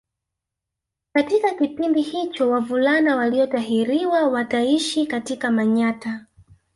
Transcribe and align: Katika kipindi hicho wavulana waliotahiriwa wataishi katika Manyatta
Katika 1.13 1.51
kipindi 1.53 2.01
hicho 2.01 2.49
wavulana 2.49 3.15
waliotahiriwa 3.15 4.27
wataishi 4.27 5.07
katika 5.07 5.51
Manyatta 5.51 6.25